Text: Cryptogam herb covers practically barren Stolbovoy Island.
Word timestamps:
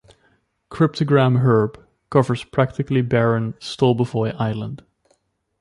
Cryptogam 0.71 1.41
herb 1.43 1.79
covers 2.09 2.43
practically 2.43 3.03
barren 3.03 3.53
Stolbovoy 3.59 4.33
Island. 4.39 4.83